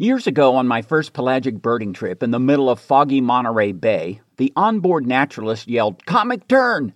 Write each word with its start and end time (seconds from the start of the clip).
Years 0.00 0.28
ago, 0.28 0.54
on 0.54 0.68
my 0.68 0.80
first 0.80 1.12
pelagic 1.12 1.60
birding 1.60 1.92
trip 1.92 2.22
in 2.22 2.30
the 2.30 2.38
middle 2.38 2.70
of 2.70 2.78
foggy 2.78 3.20
Monterey 3.20 3.72
Bay, 3.72 4.20
the 4.36 4.52
onboard 4.54 5.04
naturalist 5.04 5.66
yelled, 5.66 6.06
Comic 6.06 6.46
tern! 6.46 6.92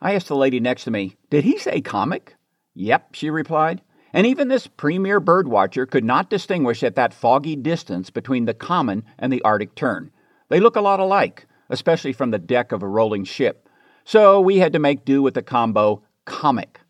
I 0.00 0.14
asked 0.14 0.26
the 0.26 0.34
lady 0.34 0.58
next 0.58 0.82
to 0.84 0.90
me, 0.90 1.14
Did 1.30 1.44
he 1.44 1.56
say 1.56 1.80
comic? 1.80 2.34
Yep, 2.74 3.14
she 3.14 3.30
replied. 3.30 3.80
And 4.12 4.26
even 4.26 4.48
this 4.48 4.66
premier 4.66 5.20
birdwatcher 5.20 5.88
could 5.88 6.02
not 6.02 6.30
distinguish 6.30 6.82
at 6.82 6.96
that 6.96 7.14
foggy 7.14 7.54
distance 7.54 8.10
between 8.10 8.46
the 8.46 8.54
common 8.54 9.04
and 9.20 9.32
the 9.32 9.42
Arctic 9.42 9.76
tern. 9.76 10.10
They 10.48 10.58
look 10.58 10.74
a 10.74 10.80
lot 10.80 10.98
alike, 10.98 11.46
especially 11.70 12.12
from 12.12 12.32
the 12.32 12.40
deck 12.40 12.72
of 12.72 12.82
a 12.82 12.88
rolling 12.88 13.22
ship. 13.22 13.68
So 14.04 14.40
we 14.40 14.58
had 14.58 14.72
to 14.72 14.80
make 14.80 15.04
do 15.04 15.22
with 15.22 15.34
the 15.34 15.42
combo 15.42 16.02
comic. 16.24 16.80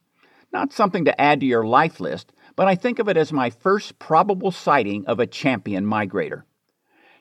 Not 0.50 0.72
something 0.72 1.05
to 1.05 1.20
add 1.20 1.41
to 1.41 1.47
your 1.47 1.66
life 1.66 2.00
list, 2.00 2.33
but 2.56 2.69
I 2.69 2.75
think 2.75 2.98
of 2.98 3.08
it 3.08 3.17
as 3.17 3.33
my 3.33 3.50
first 3.50 3.98
probable 3.98 4.50
sighting 4.50 5.06
of 5.06 5.20
a 5.20 5.27
champion 5.27 5.86
migrator. 5.86 6.42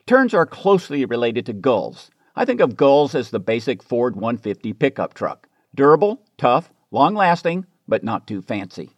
Terns 0.06 0.34
are 0.34 0.46
closely 0.46 1.04
related 1.04 1.46
to 1.46 1.52
gulls. 1.52 2.10
I 2.34 2.44
think 2.44 2.60
of 2.60 2.76
gulls 2.76 3.14
as 3.14 3.30
the 3.30 3.40
basic 3.40 3.82
Ford 3.82 4.16
150 4.16 4.72
pickup 4.72 5.14
truck 5.14 5.48
durable, 5.74 6.22
tough, 6.36 6.72
long 6.90 7.14
lasting, 7.14 7.64
but 7.88 8.04
not 8.04 8.26
too 8.26 8.42
fancy. 8.42 8.90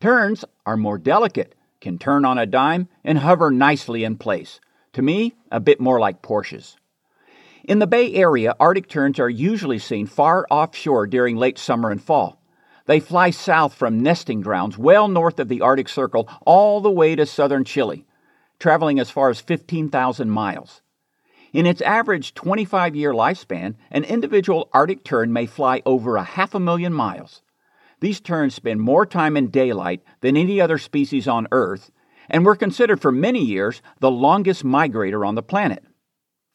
Terns 0.00 0.44
are 0.64 0.76
more 0.76 0.98
delicate, 0.98 1.54
can 1.80 1.98
turn 1.98 2.24
on 2.24 2.38
a 2.38 2.46
dime, 2.46 2.88
and 3.04 3.18
hover 3.18 3.50
nicely 3.50 4.04
in 4.04 4.16
place. 4.16 4.60
To 4.94 5.02
me, 5.02 5.34
a 5.50 5.60
bit 5.60 5.80
more 5.80 6.00
like 6.00 6.22
Porsches. 6.22 6.76
In 7.64 7.80
the 7.80 7.86
Bay 7.86 8.14
Area, 8.14 8.54
Arctic 8.60 8.88
terns 8.88 9.18
are 9.18 9.28
usually 9.28 9.78
seen 9.78 10.06
far 10.06 10.46
offshore 10.50 11.06
during 11.06 11.36
late 11.36 11.58
summer 11.58 11.90
and 11.90 12.02
fall. 12.02 12.35
They 12.86 13.00
fly 13.00 13.30
south 13.30 13.74
from 13.74 14.00
nesting 14.00 14.40
grounds 14.40 14.78
well 14.78 15.08
north 15.08 15.38
of 15.38 15.48
the 15.48 15.60
Arctic 15.60 15.88
Circle 15.88 16.28
all 16.46 16.80
the 16.80 16.90
way 16.90 17.14
to 17.16 17.26
southern 17.26 17.64
Chile, 17.64 18.06
traveling 18.58 18.98
as 18.98 19.10
far 19.10 19.28
as 19.28 19.40
15,000 19.40 20.30
miles. 20.30 20.82
In 21.52 21.66
its 21.66 21.80
average 21.82 22.34
25 22.34 22.94
year 22.94 23.12
lifespan, 23.12 23.74
an 23.90 24.04
individual 24.04 24.68
Arctic 24.72 25.04
tern 25.04 25.32
may 25.32 25.46
fly 25.46 25.82
over 25.84 26.16
a 26.16 26.22
half 26.22 26.54
a 26.54 26.60
million 26.60 26.92
miles. 26.92 27.42
These 28.00 28.20
terns 28.20 28.54
spend 28.54 28.80
more 28.80 29.06
time 29.06 29.36
in 29.36 29.48
daylight 29.48 30.02
than 30.20 30.36
any 30.36 30.60
other 30.60 30.78
species 30.78 31.26
on 31.26 31.48
Earth 31.50 31.90
and 32.28 32.44
were 32.44 32.56
considered 32.56 33.00
for 33.00 33.10
many 33.10 33.42
years 33.42 33.82
the 34.00 34.10
longest 34.10 34.64
migrator 34.64 35.26
on 35.26 35.34
the 35.34 35.42
planet. 35.42 35.84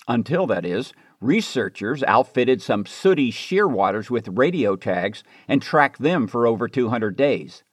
Until, 0.08 0.46
that 0.48 0.66
is, 0.66 0.94
Researchers 1.22 2.02
outfitted 2.08 2.64
some 2.64 2.88
sooty 2.88 3.32
shearwaters 3.32 4.10
with 4.10 4.28
radio 4.30 4.76
tags 4.76 5.24
and 5.48 5.62
tracked 5.62 6.02
them 6.02 6.26
for 6.26 6.48
over 6.48 6.68
200 6.68 7.16
days. 7.16 7.64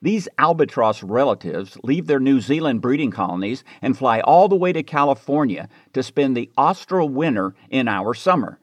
These 0.00 0.28
albatross 0.38 1.02
relatives 1.02 1.76
leave 1.82 2.06
their 2.06 2.20
New 2.20 2.40
Zealand 2.40 2.80
breeding 2.80 3.10
colonies 3.10 3.64
and 3.80 3.98
fly 3.98 4.20
all 4.20 4.46
the 4.46 4.56
way 4.56 4.72
to 4.72 4.84
California 4.84 5.68
to 5.94 6.02
spend 6.04 6.36
the 6.36 6.50
austral 6.56 7.08
winter 7.08 7.54
in 7.70 7.88
our 7.88 8.14
summer. 8.14 8.60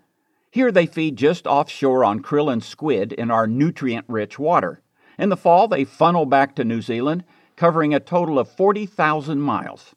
Here 0.51 0.71
they 0.71 0.85
feed 0.85 1.17
just 1.17 1.45
offshore 1.45 2.05
on 2.05 2.23
krill 2.23 2.51
and 2.51 2.63
squid 2.63 3.11
in 3.11 3.29
our 3.29 3.45
nutrient 3.45 4.05
rich 4.07 4.39
water. 4.39 4.81
In 5.17 5.27
the 5.27 5.37
fall, 5.37 5.67
they 5.67 5.83
funnel 5.83 6.25
back 6.25 6.55
to 6.55 6.63
New 6.63 6.81
Zealand, 6.81 7.25
covering 7.57 7.93
a 7.93 7.99
total 7.99 8.39
of 8.39 8.49
40,000 8.49 9.41
miles. 9.41 9.95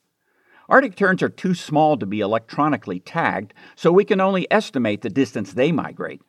Arctic 0.72 0.96
terns 0.96 1.22
are 1.22 1.28
too 1.28 1.52
small 1.52 1.98
to 1.98 2.06
be 2.06 2.20
electronically 2.20 2.98
tagged, 2.98 3.52
so 3.76 3.92
we 3.92 4.06
can 4.06 4.22
only 4.22 4.50
estimate 4.50 5.02
the 5.02 5.10
distance 5.10 5.52
they 5.52 5.70
migrate. 5.70 6.22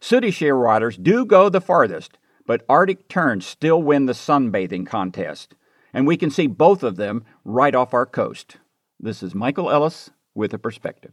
Sooty 0.00 0.30
shearwaters 0.30 1.00
do 1.00 1.26
go 1.26 1.50
the 1.50 1.60
farthest, 1.60 2.16
but 2.46 2.64
Arctic 2.70 3.06
terns 3.06 3.44
still 3.44 3.82
win 3.82 4.06
the 4.06 4.14
sunbathing 4.14 4.86
contest, 4.86 5.54
and 5.92 6.06
we 6.06 6.16
can 6.16 6.30
see 6.30 6.46
both 6.46 6.82
of 6.82 6.96
them 6.96 7.22
right 7.44 7.74
off 7.74 7.92
our 7.92 8.06
coast. 8.06 8.56
This 8.98 9.22
is 9.22 9.34
Michael 9.34 9.70
Ellis 9.70 10.08
with 10.34 10.54
a 10.54 10.58
perspective. 10.58 11.12